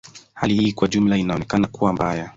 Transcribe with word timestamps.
Hali 0.33 0.71
kwa 0.73 0.85
ujumla 0.87 1.17
inaonekana 1.17 1.67
kuwa 1.67 1.93
mbaya. 1.93 2.29